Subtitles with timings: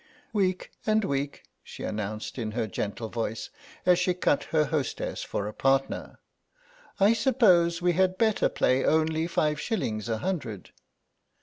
[0.33, 3.51] "Weak and weak," she announced in her gentle voice,
[3.85, 6.17] as she cut her hostess for a partner;
[6.99, 10.71] "I suppose we had better play only five shillings a hundred."